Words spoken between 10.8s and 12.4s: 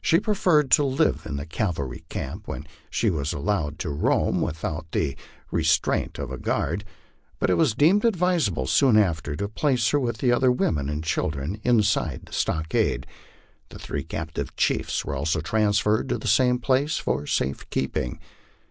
and children inside the